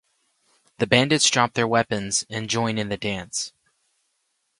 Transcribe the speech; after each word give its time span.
The 0.79 0.87
bandits 0.87 1.29
drop 1.29 1.53
their 1.53 1.67
weapons 1.67 2.25
and 2.27 2.49
join 2.49 2.79
in 2.79 2.89
the 2.89 2.97
dance. 2.97 3.53